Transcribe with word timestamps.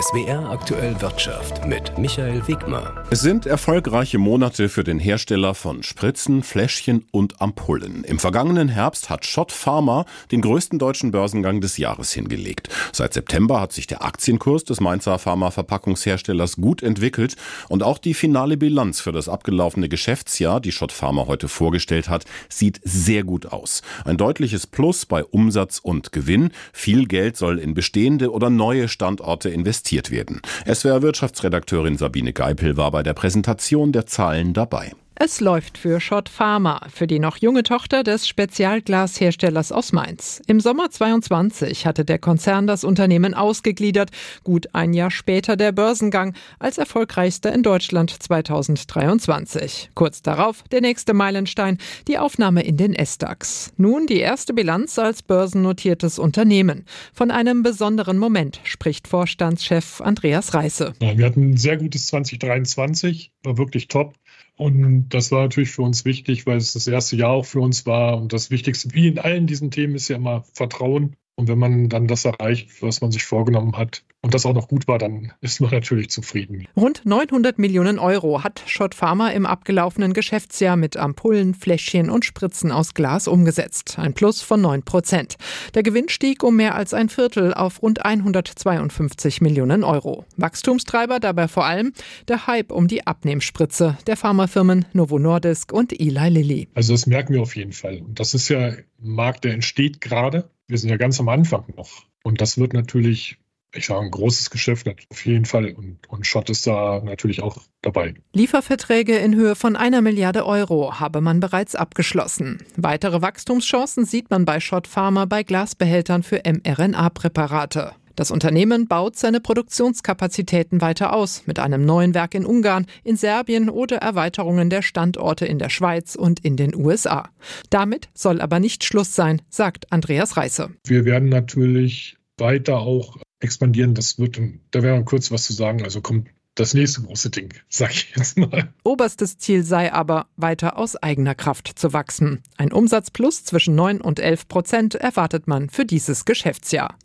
SWR 0.00 0.48
aktuell 0.48 0.98
Wirtschaft 1.02 1.66
mit 1.66 1.98
Michael 1.98 2.46
Wegmer. 2.48 3.04
Es 3.10 3.20
sind 3.20 3.44
erfolgreiche 3.44 4.16
Monate 4.16 4.70
für 4.70 4.82
den 4.82 4.98
Hersteller 4.98 5.54
von 5.54 5.82
Spritzen, 5.82 6.42
Fläschchen 6.42 7.04
und 7.10 7.42
Ampullen. 7.42 8.04
Im 8.04 8.18
vergangenen 8.18 8.68
Herbst 8.68 9.10
hat 9.10 9.26
Schott 9.26 9.52
Pharma 9.52 10.06
den 10.32 10.40
größten 10.40 10.78
deutschen 10.78 11.10
Börsengang 11.10 11.60
des 11.60 11.76
Jahres 11.76 12.12
hingelegt. 12.12 12.70
Seit 12.92 13.12
September 13.12 13.60
hat 13.60 13.72
sich 13.72 13.88
der 13.88 14.02
Aktienkurs 14.02 14.64
des 14.64 14.80
Mainzer 14.80 15.18
Pharma-Verpackungsherstellers 15.18 16.56
gut 16.56 16.82
entwickelt 16.82 17.36
und 17.68 17.82
auch 17.82 17.98
die 17.98 18.14
finale 18.14 18.56
Bilanz 18.56 19.00
für 19.00 19.12
das 19.12 19.28
abgelaufene 19.28 19.90
Geschäftsjahr, 19.90 20.60
die 20.60 20.72
Schott 20.72 20.92
Pharma 20.92 21.26
heute 21.26 21.48
vorgestellt 21.48 22.08
hat, 22.08 22.24
sieht 22.48 22.80
sehr 22.84 23.22
gut 23.22 23.52
aus. 23.52 23.82
Ein 24.06 24.16
deutliches 24.16 24.66
Plus 24.66 25.04
bei 25.04 25.24
Umsatz 25.24 25.78
und 25.78 26.10
Gewinn. 26.12 26.52
Viel 26.72 27.06
Geld 27.06 27.36
soll 27.36 27.58
in 27.58 27.74
bestehende 27.74 28.32
oder 28.32 28.48
neue 28.48 28.88
Standorte 28.88 29.50
investiert 29.50 29.89
investiert 29.90 30.10
werden. 30.10 30.40
SWR 30.66 31.02
Wirtschaftsredakteurin 31.02 31.96
Sabine 31.96 32.32
Geipel 32.32 32.76
war 32.76 32.90
bei 32.90 33.02
der 33.02 33.14
Präsentation 33.14 33.92
der 33.92 34.06
Zahlen 34.06 34.52
dabei. 34.52 34.92
Es 35.22 35.38
läuft 35.38 35.76
für 35.76 36.00
Schott 36.00 36.30
Pharma, 36.30 36.80
für 36.90 37.06
die 37.06 37.18
noch 37.18 37.36
junge 37.36 37.62
Tochter 37.62 38.02
des 38.02 38.26
Spezialglasherstellers 38.26 39.70
aus 39.70 39.92
Mainz. 39.92 40.40
Im 40.46 40.60
Sommer 40.60 40.90
22 40.90 41.84
hatte 41.84 42.06
der 42.06 42.18
Konzern 42.18 42.66
das 42.66 42.84
Unternehmen 42.84 43.34
ausgegliedert, 43.34 44.12
gut 44.44 44.68
ein 44.72 44.94
Jahr 44.94 45.10
später 45.10 45.58
der 45.58 45.72
Börsengang 45.72 46.32
als 46.58 46.78
erfolgreichster 46.78 47.52
in 47.52 47.62
Deutschland 47.62 48.10
2023. 48.10 49.90
Kurz 49.94 50.22
darauf 50.22 50.62
der 50.72 50.80
nächste 50.80 51.12
Meilenstein, 51.12 51.76
die 52.08 52.16
Aufnahme 52.16 52.62
in 52.62 52.78
den 52.78 52.94
S-DAX. 52.94 53.74
Nun 53.76 54.06
die 54.06 54.20
erste 54.20 54.54
Bilanz 54.54 54.98
als 54.98 55.22
börsennotiertes 55.22 56.18
Unternehmen. 56.18 56.86
Von 57.12 57.30
einem 57.30 57.62
besonderen 57.62 58.16
Moment 58.16 58.60
spricht 58.64 59.06
Vorstandschef 59.06 60.00
Andreas 60.00 60.54
Reisse. 60.54 60.94
Ja, 61.02 61.18
wir 61.18 61.26
hatten 61.26 61.50
ein 61.50 61.56
sehr 61.58 61.76
gutes 61.76 62.06
2023, 62.06 63.32
war 63.42 63.58
wirklich 63.58 63.88
top. 63.88 64.14
Und 64.60 65.08
das 65.08 65.32
war 65.32 65.40
natürlich 65.40 65.70
für 65.70 65.80
uns 65.80 66.04
wichtig, 66.04 66.44
weil 66.44 66.58
es 66.58 66.74
das 66.74 66.86
erste 66.86 67.16
Jahr 67.16 67.30
auch 67.30 67.46
für 67.46 67.60
uns 67.60 67.86
war. 67.86 68.18
Und 68.18 68.34
das 68.34 68.50
Wichtigste, 68.50 68.92
wie 68.92 69.08
in 69.08 69.18
allen 69.18 69.46
diesen 69.46 69.70
Themen, 69.70 69.94
ist 69.94 70.08
ja 70.08 70.16
immer 70.16 70.44
Vertrauen. 70.52 71.16
Und 71.40 71.48
wenn 71.48 71.58
man 71.58 71.88
dann 71.88 72.06
das 72.06 72.26
erreicht, 72.26 72.82
was 72.82 73.00
man 73.00 73.10
sich 73.10 73.24
vorgenommen 73.24 73.78
hat, 73.78 74.02
und 74.22 74.34
das 74.34 74.44
auch 74.44 74.52
noch 74.52 74.68
gut 74.68 74.86
war, 74.86 74.98
dann 74.98 75.32
ist 75.40 75.60
man 75.60 75.70
natürlich 75.70 76.10
zufrieden. 76.10 76.66
Rund 76.76 77.02
900 77.04 77.58
Millionen 77.58 77.98
Euro 77.98 78.44
hat 78.44 78.62
Schott 78.66 78.94
Pharma 78.94 79.30
im 79.30 79.46
abgelaufenen 79.46 80.12
Geschäftsjahr 80.12 80.76
mit 80.76 80.96
Ampullen, 80.96 81.54
Fläschchen 81.54 82.10
und 82.10 82.26
Spritzen 82.26 82.70
aus 82.70 82.92
Glas 82.92 83.28
umgesetzt. 83.28 83.98
Ein 83.98 84.12
Plus 84.12 84.42
von 84.42 84.60
9 84.60 84.82
Prozent. 84.82 85.36
Der 85.74 85.82
Gewinn 85.82 86.10
stieg 86.10 86.44
um 86.44 86.56
mehr 86.56 86.74
als 86.74 86.92
ein 86.92 87.08
Viertel 87.08 87.54
auf 87.54 87.80
rund 87.82 88.04
152 88.04 89.40
Millionen 89.40 89.84
Euro. 89.84 90.26
Wachstumstreiber 90.36 91.18
dabei 91.18 91.48
vor 91.48 91.64
allem 91.64 91.94
der 92.28 92.46
Hype 92.46 92.72
um 92.72 92.88
die 92.88 93.06
Abnehmspritze 93.06 93.96
der 94.06 94.18
Pharmafirmen 94.18 94.84
Novo 94.92 95.18
Nordisk 95.18 95.72
und 95.72 95.98
Eli 95.98 96.28
Lilly. 96.28 96.68
Also 96.74 96.92
das 96.92 97.06
merken 97.06 97.32
wir 97.32 97.40
auf 97.40 97.56
jeden 97.56 97.72
Fall. 97.72 98.02
Und 98.02 98.20
das 98.20 98.34
ist 98.34 98.50
ja 98.50 98.58
ein 98.58 98.84
Markt, 98.98 99.44
der 99.44 99.54
entsteht 99.54 100.02
gerade. 100.02 100.50
Wir 100.70 100.78
sind 100.78 100.90
ja 100.90 100.96
ganz 100.96 101.20
am 101.20 101.28
Anfang 101.28 101.64
noch. 101.76 102.04
Und 102.22 102.40
das 102.40 102.58
wird 102.58 102.72
natürlich 102.72 103.38
ich 103.72 103.86
sage, 103.86 104.00
ein 104.00 104.10
großes 104.10 104.50
Geschäft 104.50 104.88
auf 105.10 105.26
jeden 105.26 105.44
Fall. 105.44 105.72
Und, 105.72 105.98
und 106.08 106.26
Schott 106.26 106.50
ist 106.50 106.66
da 106.66 107.00
natürlich 107.04 107.42
auch 107.42 107.58
dabei. 107.82 108.14
Lieferverträge 108.32 109.16
in 109.16 109.34
Höhe 109.34 109.54
von 109.54 109.76
einer 109.76 110.00
Milliarde 110.00 110.44
Euro 110.44 110.98
habe 110.98 111.20
man 111.20 111.40
bereits 111.40 111.74
abgeschlossen. 111.74 112.58
Weitere 112.76 113.22
Wachstumschancen 113.22 114.04
sieht 114.04 114.30
man 114.30 114.44
bei 114.44 114.60
Schott 114.60 114.86
Pharma 114.86 115.24
bei 115.24 115.42
Glasbehältern 115.42 116.22
für 116.22 116.42
mRNA-Präparate. 116.44 117.92
Das 118.16 118.30
Unternehmen 118.30 118.86
baut 118.86 119.16
seine 119.16 119.40
Produktionskapazitäten 119.40 120.80
weiter 120.80 121.12
aus 121.12 121.46
mit 121.46 121.58
einem 121.58 121.84
neuen 121.84 122.14
Werk 122.14 122.34
in 122.34 122.44
Ungarn, 122.44 122.86
in 123.04 123.16
Serbien 123.16 123.70
oder 123.70 123.98
Erweiterungen 123.98 124.70
der 124.70 124.82
Standorte 124.82 125.46
in 125.46 125.58
der 125.58 125.70
Schweiz 125.70 126.14
und 126.14 126.44
in 126.44 126.56
den 126.56 126.74
USA. 126.74 127.28
Damit 127.70 128.08
soll 128.14 128.40
aber 128.40 128.60
nicht 128.60 128.84
Schluss 128.84 129.14
sein, 129.14 129.42
sagt 129.48 129.92
Andreas 129.92 130.36
Reisse. 130.36 130.70
Wir 130.86 131.04
werden 131.04 131.28
natürlich 131.28 132.16
weiter 132.38 132.78
auch 132.78 133.16
expandieren. 133.40 133.94
Das 133.94 134.18
wird, 134.18 134.40
da 134.70 134.82
wäre 134.82 135.04
kurz 135.04 135.30
was 135.30 135.44
zu 135.44 135.52
sagen. 135.52 135.82
Also 135.82 136.00
kommt 136.00 136.28
das 136.54 136.74
nächste 136.74 137.02
große 137.02 137.30
Ding, 137.30 137.54
sag 137.68 137.92
ich 137.92 138.12
jetzt 138.16 138.36
mal. 138.36 138.72
Oberstes 138.84 139.38
Ziel 139.38 139.62
sei 139.62 139.92
aber, 139.92 140.26
weiter 140.36 140.76
aus 140.76 140.96
eigener 140.96 141.34
Kraft 141.34 141.72
zu 141.76 141.92
wachsen. 141.92 142.42
Ein 142.56 142.72
Umsatzplus 142.72 143.44
zwischen 143.44 143.74
9 143.74 144.00
und 144.00 144.18
11 144.20 144.48
Prozent 144.48 144.94
erwartet 144.94 145.46
man 145.46 145.70
für 145.70 145.84
dieses 145.84 146.24
Geschäftsjahr. 146.24 146.96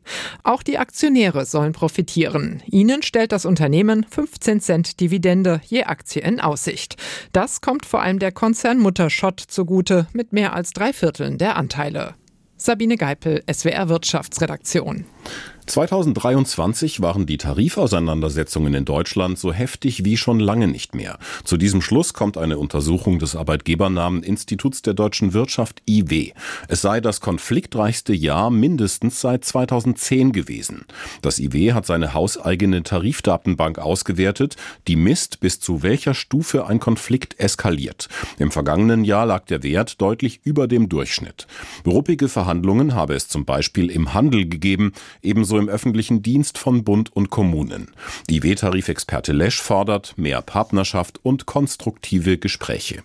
Auch 0.44 0.63
die 0.63 0.78
Aktionäre 0.78 1.45
sollen 1.45 1.73
profitieren. 1.73 2.63
Ihnen 2.66 3.03
stellt 3.03 3.31
das 3.31 3.45
Unternehmen 3.45 4.06
15 4.09 4.61
Cent 4.61 5.00
Dividende 5.00 5.62
je 5.66 5.83
Aktie 5.83 6.22
in 6.22 6.39
Aussicht. 6.39 6.97
Das 7.31 7.62
kommt 7.62 7.85
vor 7.85 8.01
allem 8.01 8.19
der 8.19 8.31
Konzernmutter 8.31 9.09
Schott 9.09 9.39
zugute 9.39 10.07
mit 10.13 10.33
mehr 10.33 10.53
als 10.53 10.72
drei 10.72 10.91
Vierteln 10.91 11.38
der 11.38 11.56
Anteile. 11.56 12.16
Sabine 12.57 12.95
Geipel, 12.95 13.44
SWR 13.51 13.89
Wirtschaftsredaktion. 13.89 15.06
2023 15.66 17.02
waren 17.02 17.26
die 17.26 17.38
Tarifauseinandersetzungen 17.38 18.76
in 18.76 18.86
Deutschland 18.86 19.40
so 19.40 19.52
heftig 19.52 20.06
wie 20.06 20.16
schon 20.16 20.40
lange 20.40 20.68
nicht 20.68 20.94
mehr. 20.94 21.18
Zu 21.44 21.58
diesem 21.58 21.81
Schluss 21.81 22.14
kommt 22.14 22.38
eine 22.38 22.59
Untersuchung 22.59 23.18
des 23.18 23.36
Arbeitgebernamen 23.36 24.22
Instituts 24.22 24.84
der 24.84 24.94
deutschen 24.94 25.34
Wirtschaft 25.34 25.81
IW. 25.90 26.34
Es 26.68 26.81
sei 26.81 27.02
das 27.02 27.20
konfliktreichste 27.20 28.14
Jahr 28.14 28.52
mindestens 28.52 29.22
seit 29.22 29.44
2010 29.44 30.34
gewesen. 30.34 30.86
Das 31.24 31.40
IW 31.40 31.74
hat 31.74 31.88
seine 31.88 32.14
hauseigene 32.14 32.84
Tarifdatenbank 32.84 33.80
ausgewertet, 33.80 34.58
die 34.88 34.96
misst, 34.96 35.40
bis 35.40 35.59
zu 35.59 35.81
welcher 35.81 36.14
Stufe 36.14 36.68
ein 36.68 36.80
Konflikt 36.80 37.40
eskaliert. 37.40 38.08
Im 38.38 38.52
vergangenen 38.52 39.04
Jahr 39.04 39.25
lag 39.25 39.46
der 39.46 39.64
Wert 39.64 40.00
deutlich 40.00 40.42
über 40.44 40.68
dem 40.68 40.90
Durchschnitt. 40.90 41.48
Ruppige 41.86 42.30
Verhandlungen 42.30 42.94
habe 42.94 43.16
es 43.16 43.28
zum 43.28 43.46
Beispiel 43.46 43.90
im 43.90 44.14
Handel 44.14 44.48
gegeben, 44.48 44.94
ebenso 45.24 45.55
ebenso 45.56 45.58
im 45.58 45.70
öffentlichen 45.70 46.22
Dienst 46.22 46.58
von 46.58 46.84
Bund 46.84 47.16
und 47.16 47.30
Kommunen. 47.30 47.92
Die 48.30 48.44
W-Tarifexperte 48.44 49.34
Lesch 49.34 49.62
fordert 49.62 50.18
mehr 50.18 50.42
Partnerschaft 50.42 51.20
und 51.24 51.46
konstruktive 51.46 52.38
Gespräche. 52.38 53.04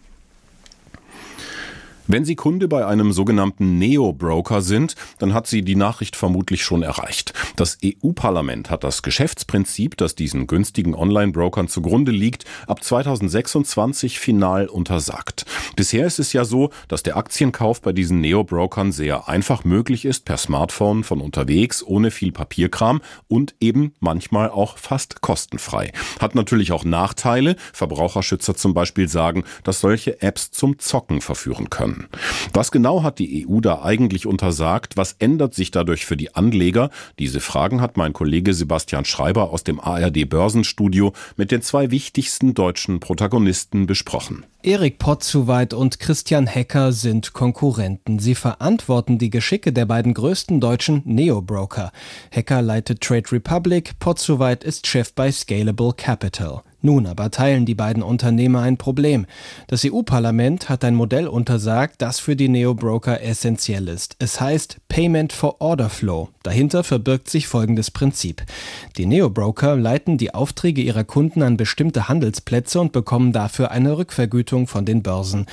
Wenn 2.12 2.24
Sie 2.24 2.34
Kunde 2.34 2.66
bei 2.66 2.84
einem 2.84 3.12
sogenannten 3.12 3.78
Neo-Broker 3.78 4.62
sind, 4.62 4.96
dann 5.20 5.32
hat 5.32 5.46
Sie 5.46 5.62
die 5.62 5.76
Nachricht 5.76 6.16
vermutlich 6.16 6.64
schon 6.64 6.82
erreicht. 6.82 7.34
Das 7.54 7.78
EU-Parlament 7.84 8.68
hat 8.68 8.82
das 8.82 9.02
Geschäftsprinzip, 9.02 9.96
das 9.96 10.16
diesen 10.16 10.48
günstigen 10.48 10.96
Online-Brokern 10.96 11.68
zugrunde 11.68 12.10
liegt, 12.10 12.46
ab 12.66 12.82
2026 12.82 14.18
final 14.18 14.66
untersagt. 14.66 15.46
Bisher 15.76 16.04
ist 16.04 16.18
es 16.18 16.32
ja 16.32 16.44
so, 16.44 16.70
dass 16.88 17.04
der 17.04 17.16
Aktienkauf 17.16 17.80
bei 17.80 17.92
diesen 17.92 18.20
Neo-Brokern 18.20 18.90
sehr 18.90 19.28
einfach 19.28 19.62
möglich 19.62 20.04
ist, 20.04 20.24
per 20.24 20.36
Smartphone 20.36 21.04
von 21.04 21.20
unterwegs, 21.20 21.80
ohne 21.80 22.10
viel 22.10 22.32
Papierkram 22.32 23.02
und 23.28 23.54
eben 23.60 23.94
manchmal 24.00 24.50
auch 24.50 24.78
fast 24.78 25.20
kostenfrei. 25.20 25.92
Hat 26.18 26.34
natürlich 26.34 26.72
auch 26.72 26.82
Nachteile. 26.82 27.54
Verbraucherschützer 27.72 28.56
zum 28.56 28.74
Beispiel 28.74 29.06
sagen, 29.06 29.44
dass 29.62 29.80
solche 29.80 30.20
Apps 30.22 30.50
zum 30.50 30.80
Zocken 30.80 31.20
verführen 31.20 31.70
können. 31.70 31.99
Was 32.52 32.70
genau 32.70 33.02
hat 33.02 33.18
die 33.18 33.46
EU 33.48 33.60
da 33.60 33.82
eigentlich 33.82 34.26
untersagt? 34.26 34.96
Was 34.96 35.16
ändert 35.18 35.54
sich 35.54 35.70
dadurch 35.70 36.06
für 36.06 36.16
die 36.16 36.34
Anleger? 36.34 36.90
Diese 37.18 37.40
Fragen 37.40 37.80
hat 37.80 37.96
mein 37.96 38.12
Kollege 38.12 38.54
Sebastian 38.54 39.04
Schreiber 39.04 39.50
aus 39.50 39.64
dem 39.64 39.80
ARD 39.80 40.28
Börsenstudio 40.28 41.12
mit 41.36 41.50
den 41.50 41.62
zwei 41.62 41.90
wichtigsten 41.90 42.54
deutschen 42.54 43.00
Protagonisten 43.00 43.86
besprochen. 43.86 44.44
Erik 44.62 44.98
Potzuweit 44.98 45.72
und 45.72 46.00
Christian 46.00 46.46
Hecker 46.46 46.92
sind 46.92 47.32
Konkurrenten. 47.32 48.18
Sie 48.18 48.34
verantworten 48.34 49.18
die 49.18 49.30
Geschicke 49.30 49.72
der 49.72 49.86
beiden 49.86 50.12
größten 50.12 50.60
deutschen 50.60 51.00
Neo-Broker. 51.06 51.92
Hecker 52.30 52.60
leitet 52.60 53.00
Trade 53.00 53.32
Republic, 53.32 53.98
Potzuweit 53.98 54.62
ist 54.62 54.86
Chef 54.86 55.14
bei 55.14 55.32
Scalable 55.32 55.94
Capital. 55.96 56.62
Nun 56.82 57.06
aber 57.06 57.30
teilen 57.30 57.66
die 57.66 57.74
beiden 57.74 58.02
Unternehmer 58.02 58.62
ein 58.62 58.76
Problem. 58.76 59.26
Das 59.66 59.84
EU-Parlament 59.84 60.68
hat 60.68 60.84
ein 60.84 60.94
Modell 60.94 61.28
untersagt, 61.28 61.96
das 61.98 62.20
für 62.20 62.36
die 62.36 62.48
Neo-Broker 62.48 63.22
essentiell 63.22 63.88
ist. 63.88 64.16
Es 64.18 64.40
heißt 64.40 64.78
Payment 64.90 65.32
for 65.32 65.60
Order 65.60 65.88
Flow. 65.88 66.30
Dahinter 66.42 66.82
verbirgt 66.82 67.30
sich 67.30 67.46
folgendes 67.46 67.92
Prinzip. 67.92 68.42
Die 68.96 69.06
Neo-Broker 69.06 69.76
leiten 69.76 70.18
die 70.18 70.34
Aufträge 70.34 70.82
ihrer 70.82 71.04
Kunden 71.04 71.42
an 71.42 71.56
bestimmte 71.56 72.08
Handelsplätze 72.08 72.80
und 72.80 72.90
bekommen 72.90 73.32
dafür 73.32 73.70
eine 73.70 73.96
Rückvergütung 73.96 74.66
von 74.66 74.84
den 74.84 75.04
Börsen. 75.04 75.46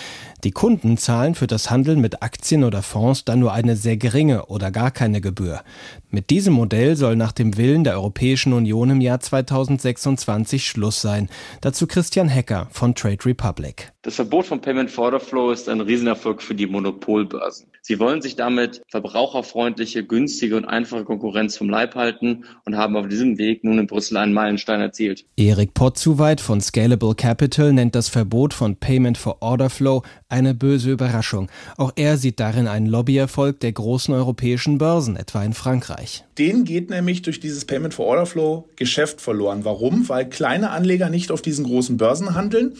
Die 0.44 0.50
Kunden 0.50 0.98
zahlen 0.98 1.36
für 1.36 1.46
das 1.46 1.70
Handeln 1.70 2.02
mit 2.02 2.24
Aktien 2.24 2.64
oder 2.64 2.82
Fonds 2.82 3.26
dann 3.26 3.40
nur 3.40 3.54
eine 3.54 3.76
sehr 3.76 3.96
geringe 3.96 4.48
oder 4.48 4.72
gar 4.72 4.90
keine 4.90 5.22
Gebühr. 5.22 5.62
Mit 6.10 6.32
diesem 6.32 6.56
Modell 6.56 6.96
soll 6.96 7.16
nach 7.16 7.32
dem 7.32 7.58
Willen 7.58 7.84
der 7.84 7.94
Europäischen 7.94 8.54
Union 8.54 8.90
im 8.90 9.02
Jahr 9.02 9.20
2026 9.20 10.68
Schluss 10.68 11.00
sein. 11.00 11.30
Dazu 11.62 11.86
Christian 11.86 12.28
Hecker 12.28 12.68
von 12.72 12.96
Trade 12.96 13.24
Republic. 13.24 13.94
Das 14.08 14.16
Verbot 14.16 14.46
von 14.46 14.62
Payment 14.62 14.90
for 14.90 15.04
Order 15.04 15.20
Flow 15.20 15.52
ist 15.52 15.68
ein 15.68 15.82
Riesenerfolg 15.82 16.42
für 16.42 16.56
die 16.56 16.66
Monopolbörsen. 16.66 17.68
Sie 17.82 18.00
wollen 18.00 18.22
sich 18.22 18.38
damit 18.38 18.82
verbraucherfreundliche, 18.88 20.06
günstige 20.06 20.56
und 20.56 20.64
einfache 20.64 21.04
Konkurrenz 21.04 21.58
vom 21.58 21.70
Leib 21.70 21.96
halten 21.96 22.46
und 22.64 22.78
haben 22.78 22.96
auf 22.96 23.10
diesem 23.10 23.38
Weg 23.38 23.66
nun 23.66 23.80
in 23.80 23.88
Brüssel 23.88 24.16
einen 24.16 24.32
Meilenstein 24.32 24.80
erzielt. 24.80 25.26
Erik 25.36 25.74
Potzuweit 25.74 26.40
von 26.40 26.62
Scalable 26.62 27.16
Capital 27.16 27.74
nennt 27.74 27.96
das 27.96 28.08
Verbot 28.08 28.54
von 28.54 28.78
Payment 28.78 29.18
for 29.18 29.42
Order 29.42 29.70
Flow 29.70 30.04
eine 30.30 30.54
böse 30.54 30.92
Überraschung. 30.92 31.50
Auch 31.78 31.92
er 31.96 32.18
sieht 32.18 32.40
darin 32.40 32.68
einen 32.68 32.86
Lobbyerfolg 32.86 33.60
der 33.60 33.72
großen 33.72 34.14
europäischen 34.14 34.78
Börsen, 34.78 35.16
etwa 35.16 35.44
in 35.44 35.54
Frankreich. 35.54 36.26
Denen 36.38 36.66
geht 36.66 36.90
nämlich 36.90 37.22
durch 37.22 37.40
dieses 37.40 37.66
Payment 37.66 37.94
for 37.94 38.06
Order 38.06 38.26
Flow 38.26 38.68
Geschäft 38.76 39.22
verloren. 39.22 39.64
Warum? 39.64 40.10
Weil 40.10 40.28
kleine 40.30 40.72
Anleger 40.72 41.10
nicht 41.10 41.32
auf 41.32 41.42
diesen 41.42 41.66
großen 41.66 41.98
Börsen 41.98 42.36
handeln. 42.36 42.74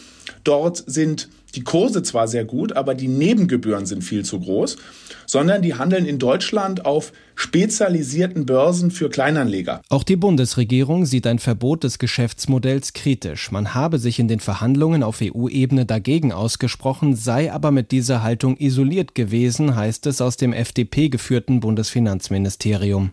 Dort 0.44 0.82
sind 0.86 1.28
die 1.54 1.64
Kurse 1.64 2.02
zwar 2.02 2.28
sehr 2.28 2.44
gut, 2.44 2.74
aber 2.74 2.94
die 2.94 3.08
Nebengebühren 3.08 3.86
sind 3.86 4.02
viel 4.02 4.24
zu 4.24 4.40
groß, 4.40 4.76
sondern 5.26 5.62
die 5.62 5.74
handeln 5.74 6.06
in 6.06 6.18
Deutschland 6.18 6.84
auf 6.84 7.12
spezialisierten 7.38 8.46
Börsen 8.46 8.90
für 8.90 9.08
Kleinanleger. 9.08 9.80
Auch 9.90 10.02
die 10.02 10.16
Bundesregierung 10.16 11.06
sieht 11.06 11.24
ein 11.24 11.38
Verbot 11.38 11.84
des 11.84 12.00
Geschäftsmodells 12.00 12.94
kritisch. 12.94 13.52
Man 13.52 13.74
habe 13.74 14.00
sich 14.00 14.18
in 14.18 14.26
den 14.26 14.40
Verhandlungen 14.40 15.04
auf 15.04 15.20
EU-Ebene 15.22 15.86
dagegen 15.86 16.32
ausgesprochen, 16.32 17.14
sei 17.14 17.52
aber 17.52 17.70
mit 17.70 17.92
dieser 17.92 18.24
Haltung 18.24 18.56
isoliert 18.58 19.14
gewesen, 19.14 19.76
heißt 19.76 20.06
es 20.06 20.20
aus 20.20 20.36
dem 20.36 20.52
FDP 20.52 21.10
geführten 21.10 21.60
Bundesfinanzministerium. 21.60 23.12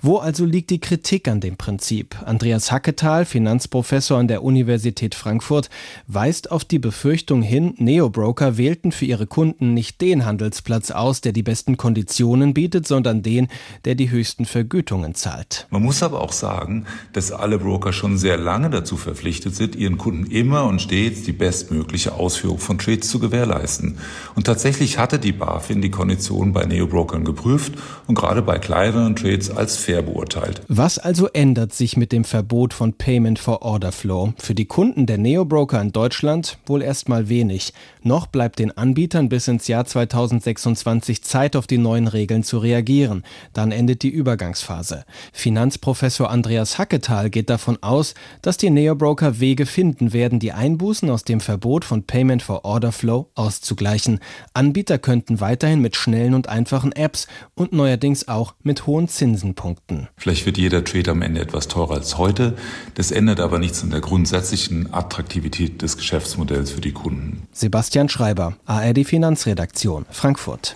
Wo 0.00 0.16
also 0.16 0.46
liegt 0.46 0.70
die 0.70 0.80
Kritik 0.80 1.28
an 1.28 1.40
dem 1.40 1.56
Prinzip? 1.56 2.16
Andreas 2.24 2.72
Hacketal, 2.72 3.26
Finanzprofessor 3.26 4.18
an 4.18 4.28
der 4.28 4.42
Universität 4.42 5.14
Frankfurt, 5.14 5.68
weist 6.06 6.50
auf 6.50 6.64
die 6.64 6.78
Befürchtung 6.78 7.42
hin, 7.42 7.74
Neobroker 7.78 8.56
wählten 8.56 8.92
für 8.92 9.04
ihre 9.04 9.26
Kunden 9.26 9.74
nicht 9.74 10.00
den 10.00 10.24
Handelsplatz 10.24 10.90
aus, 10.90 11.20
der 11.20 11.32
die 11.32 11.42
besten 11.42 11.76
Konditionen 11.76 12.54
bietet, 12.54 12.86
sondern 12.86 13.22
den, 13.22 13.48
der 13.84 13.94
die 13.94 14.10
höchsten 14.10 14.44
Vergütungen 14.44 15.14
zahlt. 15.14 15.66
Man 15.70 15.82
muss 15.82 16.02
aber 16.02 16.20
auch 16.20 16.32
sagen, 16.32 16.86
dass 17.12 17.32
alle 17.32 17.58
Broker 17.58 17.92
schon 17.92 18.18
sehr 18.18 18.36
lange 18.36 18.70
dazu 18.70 18.96
verpflichtet 18.96 19.54
sind, 19.54 19.76
ihren 19.76 19.98
Kunden 19.98 20.30
immer 20.30 20.64
und 20.64 20.80
stets 20.80 21.22
die 21.22 21.32
bestmögliche 21.32 22.14
Ausführung 22.14 22.58
von 22.58 22.78
Trades 22.78 23.08
zu 23.08 23.18
gewährleisten. 23.18 23.98
Und 24.34 24.44
tatsächlich 24.44 24.98
hatte 24.98 25.18
die 25.18 25.32
BaFin 25.32 25.82
die 25.82 25.90
Konditionen 25.90 26.52
bei 26.52 26.64
Neobrokern 26.64 27.24
geprüft 27.24 27.74
und 28.06 28.14
gerade 28.14 28.42
bei 28.42 28.58
kleineren 28.58 29.16
Trades 29.16 29.50
als 29.50 29.76
fair 29.76 30.02
beurteilt. 30.02 30.62
Was 30.68 30.98
also 30.98 31.28
ändert 31.28 31.74
sich 31.74 31.96
mit 31.96 32.12
dem 32.12 32.24
Verbot 32.24 32.74
von 32.74 32.92
Payment 32.92 33.38
for 33.38 33.62
Order 33.62 33.92
Flow? 33.92 34.32
Für 34.38 34.54
die 34.54 34.66
Kunden 34.66 35.06
der 35.06 35.18
Neobroker 35.18 35.80
in 35.80 35.92
Deutschland 35.92 36.58
wohl 36.66 36.82
erstmal 36.82 37.28
wenig. 37.28 37.65
Noch 38.02 38.26
bleibt 38.26 38.58
den 38.58 38.76
Anbietern 38.76 39.28
bis 39.28 39.48
ins 39.48 39.66
Jahr 39.68 39.84
2026 39.84 41.22
Zeit, 41.24 41.56
auf 41.56 41.66
die 41.66 41.78
neuen 41.78 42.08
Regeln 42.08 42.42
zu 42.42 42.58
reagieren. 42.58 43.24
Dann 43.52 43.72
endet 43.72 44.02
die 44.02 44.08
Übergangsphase. 44.08 45.04
Finanzprofessor 45.32 46.30
Andreas 46.30 46.78
Hacketal 46.78 47.30
geht 47.30 47.50
davon 47.50 47.78
aus, 47.82 48.14
dass 48.42 48.56
die 48.56 48.70
Neobroker 48.70 49.40
Wege 49.40 49.66
finden 49.66 50.12
werden, 50.12 50.38
die 50.38 50.52
Einbußen 50.52 51.10
aus 51.10 51.24
dem 51.24 51.40
Verbot 51.40 51.84
von 51.84 52.04
Payment 52.04 52.42
for 52.42 52.64
Order 52.64 52.92
Flow 52.92 53.30
auszugleichen. 53.34 54.20
Anbieter 54.54 54.98
könnten 54.98 55.40
weiterhin 55.40 55.80
mit 55.80 55.96
schnellen 55.96 56.34
und 56.34 56.48
einfachen 56.48 56.92
Apps 56.92 57.26
und 57.54 57.72
neuerdings 57.72 58.28
auch 58.28 58.54
mit 58.62 58.86
hohen 58.86 59.08
Zinsen 59.08 59.54
punkten. 59.54 60.08
Vielleicht 60.16 60.46
wird 60.46 60.58
jeder 60.58 60.84
Trade 60.84 61.10
am 61.10 61.22
Ende 61.22 61.40
etwas 61.40 61.68
teurer 61.68 61.94
als 61.94 62.18
heute. 62.18 62.56
Das 62.94 63.10
ändert 63.10 63.40
aber 63.40 63.58
nichts 63.58 63.82
an 63.82 63.90
der 63.90 64.00
grundsätzlichen 64.00 64.92
Attraktivität 64.92 65.82
des 65.82 65.96
Geschäftsmodells 65.96 66.70
für 66.70 66.80
die 66.80 66.92
Kunden. 66.92 67.46
Sebastian 67.58 68.10
Schreiber, 68.10 68.52
ARD 68.66 69.06
Finanzredaktion, 69.06 70.04
Frankfurt. 70.10 70.74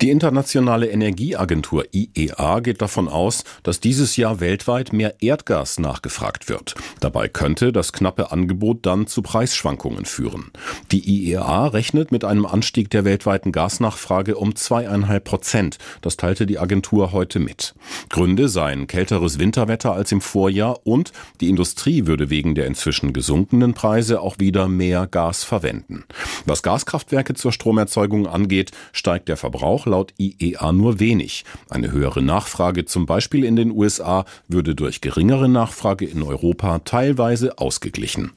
Die 0.00 0.10
Internationale 0.10 0.86
Energieagentur 0.86 1.84
IEA 1.92 2.60
geht 2.60 2.80
davon 2.80 3.08
aus, 3.08 3.42
dass 3.64 3.80
dieses 3.80 4.16
Jahr 4.16 4.38
weltweit 4.38 4.92
mehr 4.92 5.16
Erdgas 5.20 5.80
nachgefragt 5.80 6.48
wird. 6.48 6.76
Dabei 7.00 7.26
könnte 7.26 7.72
das 7.72 7.92
knappe 7.92 8.30
Angebot 8.30 8.86
dann 8.86 9.08
zu 9.08 9.22
Preisschwankungen 9.22 10.04
führen. 10.04 10.52
Die 10.92 11.00
IEA 11.00 11.66
rechnet 11.66 12.12
mit 12.12 12.24
einem 12.24 12.46
Anstieg 12.46 12.90
der 12.90 13.04
weltweiten 13.04 13.50
Gasnachfrage 13.50 14.36
um 14.36 14.54
zweieinhalb 14.54 15.24
Prozent. 15.24 15.78
Das 16.00 16.16
teilte 16.16 16.46
die 16.46 16.60
Agentur 16.60 17.10
heute 17.10 17.40
mit. 17.40 17.74
Gründe 18.08 18.48
seien 18.48 18.86
kälteres 18.86 19.40
Winterwetter 19.40 19.94
als 19.94 20.12
im 20.12 20.20
Vorjahr 20.20 20.78
und 20.86 21.10
die 21.40 21.48
Industrie 21.48 22.06
würde 22.06 22.30
wegen 22.30 22.54
der 22.54 22.66
inzwischen 22.66 23.12
gesunkenen 23.12 23.74
Preise 23.74 24.20
auch 24.20 24.38
wieder 24.38 24.68
mehr 24.68 25.08
Gas 25.08 25.42
verwenden. 25.42 26.04
Was 26.46 26.62
Gaskraftwerke 26.62 27.34
zur 27.34 27.50
Stromerzeugung 27.50 28.28
angeht, 28.28 28.70
steigt 28.92 29.28
der 29.28 29.36
Verbrauch 29.36 29.87
laut 29.88 30.14
IEA 30.18 30.72
nur 30.72 31.00
wenig. 31.00 31.44
Eine 31.68 31.90
höhere 31.90 32.22
Nachfrage 32.22 32.84
zum 32.84 33.06
Beispiel 33.06 33.44
in 33.44 33.56
den 33.56 33.72
USA 33.72 34.24
würde 34.46 34.74
durch 34.74 35.00
geringere 35.00 35.48
Nachfrage 35.48 36.04
in 36.04 36.22
Europa 36.22 36.78
teilweise 36.80 37.58
ausgeglichen. 37.58 38.32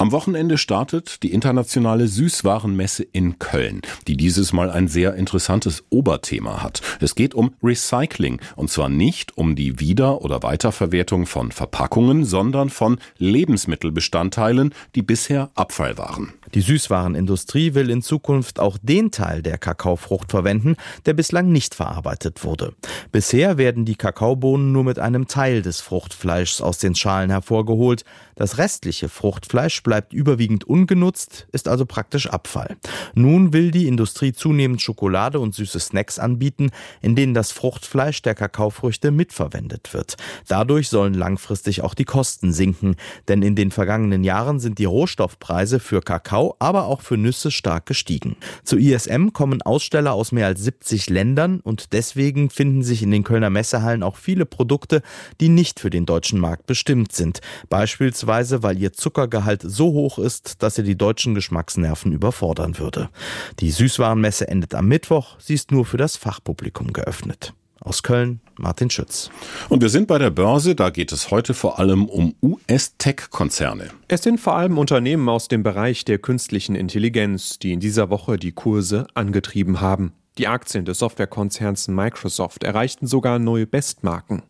Am 0.00 0.12
Wochenende 0.12 0.58
startet 0.58 1.24
die 1.24 1.32
internationale 1.32 2.06
Süßwarenmesse 2.06 3.02
in 3.02 3.40
Köln, 3.40 3.82
die 4.06 4.16
dieses 4.16 4.52
Mal 4.52 4.70
ein 4.70 4.86
sehr 4.86 5.14
interessantes 5.14 5.82
Oberthema 5.90 6.62
hat. 6.62 6.82
Es 7.00 7.16
geht 7.16 7.34
um 7.34 7.54
Recycling 7.64 8.40
und 8.54 8.70
zwar 8.70 8.88
nicht 8.88 9.36
um 9.36 9.56
die 9.56 9.80
Wieder- 9.80 10.22
oder 10.22 10.44
Weiterverwertung 10.44 11.26
von 11.26 11.50
Verpackungen, 11.50 12.24
sondern 12.24 12.70
von 12.70 13.00
Lebensmittelbestandteilen, 13.18 14.72
die 14.94 15.02
bisher 15.02 15.50
Abfall 15.56 15.98
waren. 15.98 16.32
Die 16.54 16.62
Süßwarenindustrie 16.62 17.74
will 17.74 17.90
in 17.90 18.00
Zukunft 18.00 18.58
auch 18.58 18.78
den 18.80 19.10
Teil 19.10 19.42
der 19.42 19.58
Kakaofrucht 19.58 20.30
verwenden, 20.30 20.76
der 21.04 21.12
bislang 21.12 21.52
nicht 21.52 21.74
verarbeitet 21.74 22.42
wurde. 22.42 22.74
Bisher 23.12 23.58
werden 23.58 23.84
die 23.84 23.96
Kakaobohnen 23.96 24.72
nur 24.72 24.84
mit 24.84 24.98
einem 24.98 25.28
Teil 25.28 25.62
des 25.62 25.80
Fruchtfleischs 25.80 26.60
aus 26.60 26.78
den 26.78 26.94
Schalen 26.94 27.30
hervorgeholt. 27.30 28.04
Das 28.34 28.56
restliche 28.56 29.08
Fruchtfleisch 29.08 29.82
bleibt 29.82 30.12
überwiegend 30.12 30.64
ungenutzt, 30.64 31.46
ist 31.52 31.68
also 31.68 31.84
praktisch 31.84 32.28
Abfall. 32.28 32.76
Nun 33.14 33.52
will 33.52 33.70
die 33.70 33.86
Industrie 33.86 34.32
zunehmend 34.32 34.80
Schokolade 34.80 35.40
und 35.40 35.54
süße 35.54 35.80
Snacks 35.80 36.18
anbieten, 36.18 36.70
in 37.02 37.14
denen 37.14 37.34
das 37.34 37.52
Fruchtfleisch 37.52 38.22
der 38.22 38.34
Kakaofrüchte 38.34 39.10
mitverwendet 39.10 39.92
wird. 39.92 40.16
Dadurch 40.46 40.88
sollen 40.88 41.14
langfristig 41.14 41.82
auch 41.82 41.94
die 41.94 42.04
Kosten 42.04 42.52
sinken, 42.52 42.96
denn 43.26 43.42
in 43.42 43.54
den 43.54 43.70
vergangenen 43.70 44.24
Jahren 44.24 44.60
sind 44.60 44.78
die 44.78 44.84
Rohstoffpreise 44.86 45.80
für 45.80 46.00
Kakao 46.00 46.37
Kakao, 46.38 46.56
aber 46.58 46.86
auch 46.86 47.02
für 47.02 47.16
Nüsse 47.16 47.50
stark 47.50 47.86
gestiegen. 47.86 48.36
Zu 48.62 48.78
ISM 48.78 49.32
kommen 49.32 49.62
Aussteller 49.62 50.12
aus 50.12 50.32
mehr 50.32 50.46
als 50.46 50.62
70 50.62 51.10
Ländern 51.10 51.60
und 51.60 51.92
deswegen 51.92 52.50
finden 52.50 52.82
sich 52.82 53.02
in 53.02 53.10
den 53.10 53.24
Kölner 53.24 53.50
Messehallen 53.50 54.02
auch 54.02 54.16
viele 54.16 54.46
Produkte, 54.46 55.02
die 55.40 55.48
nicht 55.48 55.80
für 55.80 55.90
den 55.90 56.06
deutschen 56.06 56.38
Markt 56.38 56.66
bestimmt 56.66 57.12
sind. 57.12 57.40
Beispielsweise, 57.68 58.62
weil 58.62 58.78
ihr 58.78 58.92
Zuckergehalt 58.92 59.62
so 59.64 59.92
hoch 59.92 60.18
ist, 60.18 60.62
dass 60.62 60.78
er 60.78 60.84
die 60.84 60.96
deutschen 60.96 61.34
Geschmacksnerven 61.34 62.12
überfordern 62.12 62.78
würde. 62.78 63.08
Die 63.60 63.70
Süßwarenmesse 63.70 64.48
endet 64.48 64.74
am 64.74 64.86
Mittwoch, 64.86 65.38
sie 65.40 65.54
ist 65.54 65.72
nur 65.72 65.84
für 65.84 65.96
das 65.96 66.16
Fachpublikum 66.16 66.92
geöffnet. 66.92 67.52
Aus 67.80 68.02
Köln, 68.02 68.40
Martin 68.56 68.90
Schütz. 68.90 69.30
Und 69.68 69.82
wir 69.82 69.88
sind 69.88 70.08
bei 70.08 70.18
der 70.18 70.30
Börse, 70.30 70.74
da 70.74 70.90
geht 70.90 71.12
es 71.12 71.30
heute 71.30 71.54
vor 71.54 71.78
allem 71.78 72.06
um 72.06 72.34
US-Tech-Konzerne. 72.42 73.88
Es 74.08 74.22
sind 74.22 74.40
vor 74.40 74.56
allem 74.56 74.78
Unternehmen 74.78 75.28
aus 75.28 75.48
dem 75.48 75.62
Bereich 75.62 76.04
der 76.04 76.18
künstlichen 76.18 76.74
Intelligenz, 76.74 77.58
die 77.58 77.72
in 77.72 77.80
dieser 77.80 78.10
Woche 78.10 78.36
die 78.36 78.52
Kurse 78.52 79.06
angetrieben 79.14 79.80
haben. 79.80 80.12
Die 80.38 80.46
Aktien 80.46 80.84
des 80.84 81.00
Softwarekonzerns 81.00 81.88
Microsoft 81.88 82.62
erreichten 82.62 83.06
sogar 83.06 83.38
neue 83.38 83.66
Bestmarken. 83.66 84.42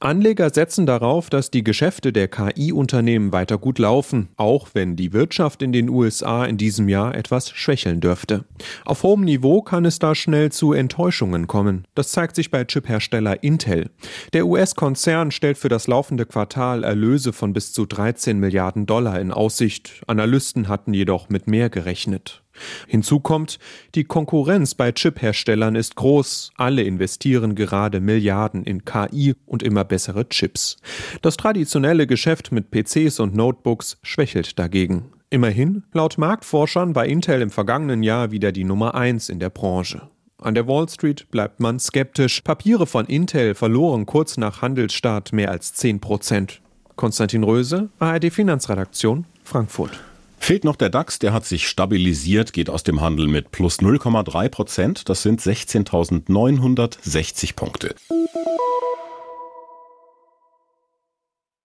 Anleger 0.00 0.50
setzen 0.50 0.86
darauf, 0.86 1.30
dass 1.30 1.50
die 1.50 1.64
Geschäfte 1.64 2.12
der 2.12 2.28
KI-Unternehmen 2.28 3.32
weiter 3.32 3.58
gut 3.58 3.78
laufen, 3.78 4.28
auch 4.36 4.68
wenn 4.74 4.96
die 4.96 5.12
Wirtschaft 5.12 5.62
in 5.62 5.72
den 5.72 5.88
USA 5.88 6.44
in 6.44 6.56
diesem 6.56 6.88
Jahr 6.88 7.14
etwas 7.14 7.50
schwächeln 7.50 8.00
dürfte. 8.00 8.44
Auf 8.84 9.02
hohem 9.02 9.22
Niveau 9.22 9.62
kann 9.62 9.84
es 9.84 9.98
da 9.98 10.14
schnell 10.14 10.52
zu 10.52 10.72
Enttäuschungen 10.72 11.46
kommen. 11.46 11.84
Das 11.94 12.10
zeigt 12.10 12.36
sich 12.36 12.50
bei 12.50 12.64
Chiphersteller 12.64 13.42
Intel. 13.42 13.90
Der 14.32 14.46
US-Konzern 14.46 15.30
stellt 15.30 15.58
für 15.58 15.68
das 15.68 15.86
laufende 15.86 16.26
Quartal 16.26 16.84
Erlöse 16.84 17.32
von 17.32 17.52
bis 17.52 17.72
zu 17.72 17.86
13 17.86 18.38
Milliarden 18.38 18.86
Dollar 18.86 19.20
in 19.20 19.32
Aussicht. 19.32 20.02
Analysten 20.06 20.68
hatten 20.68 20.94
jedoch 20.94 21.28
mit 21.28 21.46
mehr 21.46 21.70
gerechnet. 21.70 22.42
Hinzu 22.86 23.20
kommt, 23.20 23.58
die 23.94 24.04
Konkurrenz 24.04 24.74
bei 24.74 24.92
Chip-Herstellern 24.92 25.74
ist 25.74 25.96
groß. 25.96 26.52
Alle 26.56 26.82
investieren 26.82 27.54
gerade 27.54 28.00
Milliarden 28.00 28.64
in 28.64 28.84
KI 28.84 29.34
und 29.46 29.62
immer 29.62 29.84
bessere 29.84 30.28
Chips. 30.28 30.76
Das 31.22 31.36
traditionelle 31.36 32.06
Geschäft 32.06 32.52
mit 32.52 32.70
PCs 32.70 33.20
und 33.20 33.34
Notebooks 33.34 33.98
schwächelt 34.02 34.58
dagegen. 34.58 35.12
Immerhin, 35.30 35.82
laut 35.92 36.18
Marktforschern 36.18 36.94
war 36.94 37.06
Intel 37.06 37.42
im 37.42 37.50
vergangenen 37.50 38.02
Jahr 38.02 38.30
wieder 38.30 38.52
die 38.52 38.64
Nummer 38.64 38.94
eins 38.94 39.28
in 39.28 39.40
der 39.40 39.50
Branche. 39.50 40.08
An 40.38 40.54
der 40.54 40.68
Wall 40.68 40.88
Street 40.88 41.30
bleibt 41.30 41.60
man 41.60 41.80
skeptisch. 41.80 42.42
Papiere 42.42 42.86
von 42.86 43.06
Intel 43.06 43.54
verloren 43.54 44.06
kurz 44.06 44.36
nach 44.36 44.62
Handelsstart 44.62 45.32
mehr 45.32 45.50
als 45.50 45.72
10 45.74 46.00
Prozent. 46.00 46.60
Konstantin 46.94 47.42
Röse, 47.42 47.88
ARD 47.98 48.30
Finanzredaktion, 48.30 49.26
Frankfurt. 49.44 49.98
Fehlt 50.38 50.64
noch 50.64 50.76
der 50.76 50.90
DAX, 50.90 51.18
der 51.18 51.32
hat 51.32 51.44
sich 51.44 51.66
stabilisiert, 51.68 52.52
geht 52.52 52.70
aus 52.70 52.84
dem 52.84 53.00
Handel 53.00 53.26
mit 53.26 53.50
plus 53.50 53.80
0,3 53.80 54.48
Prozent. 54.48 55.08
Das 55.08 55.22
sind 55.22 55.40
16.960 55.40 57.56
Punkte. 57.56 57.96